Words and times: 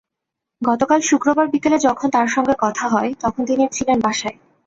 গতকাল 0.61 0.99
শুক্রবার 1.01 1.45
বিকেলে 1.47 1.77
যখন 1.79 2.07
তাঁর 2.09 2.27
সঙ্গে 2.27 2.55
কথা 2.59 2.85
হয়, 2.87 3.11
তখন 3.23 3.41
তিনি 3.45 3.63
ছিলেন 3.71 3.97
বাসায়। 3.99 4.37